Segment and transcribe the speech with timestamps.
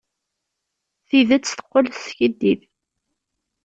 [1.07, 2.61] Tidet teqqel teskiddib.